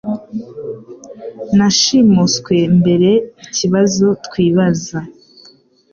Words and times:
Nashimuswe 1.57 2.55
mbere 2.79 3.11
ikibazo 3.45 4.05
twibaza 4.25 4.99